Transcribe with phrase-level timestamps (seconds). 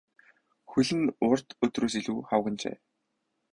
[0.71, 2.77] Хөл нь урд өдрөөс илүү хавагнажээ.